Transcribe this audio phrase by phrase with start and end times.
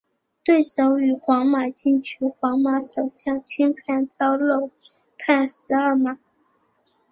[0.43, 4.71] 对手于皇马禁区皇马守将侵犯遭漏
[5.19, 6.17] 判十二码。